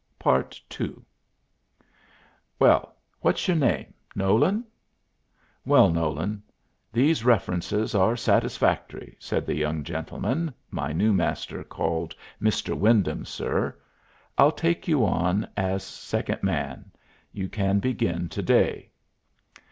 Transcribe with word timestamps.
PART 0.17 0.59
II 0.79 0.95
"Well, 2.57 2.95
what's 3.19 3.47
your 3.47 3.55
name 3.57 3.93
Nolan? 4.15 4.63
Well, 5.63 5.91
Nolan, 5.91 6.41
these 6.91 7.23
references 7.23 7.93
are 7.93 8.15
satisfactory," 8.17 9.15
said 9.19 9.45
the 9.45 9.53
young 9.53 9.83
gentleman 9.83 10.55
my 10.71 10.91
new 10.91 11.13
Master 11.13 11.63
called 11.63 12.15
"Mr. 12.41 12.75
Wyndham, 12.75 13.25
sir." 13.25 13.77
"I'll 14.39 14.51
take 14.53 14.87
you 14.87 15.05
on 15.05 15.47
as 15.55 15.83
second 15.83 16.41
man. 16.41 16.89
You 17.31 17.47
can 17.47 17.77
begin 17.77 18.27
to 18.29 18.41
day." 18.41 18.89